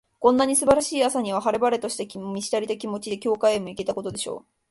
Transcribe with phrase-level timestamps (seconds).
[0.17, 4.51] こんな素晴らしい朝には、晴れ晴れとした、満ち足りた気持ちで、教会へも行けたことでしょう。